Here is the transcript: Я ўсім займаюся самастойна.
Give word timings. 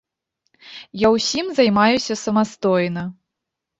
Я 1.01 1.11
ўсім 1.15 1.45
займаюся 1.59 2.13
самастойна. 2.25 3.03